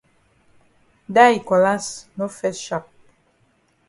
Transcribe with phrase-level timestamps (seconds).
[1.13, 2.87] Dat yi cutlass no fes sharp.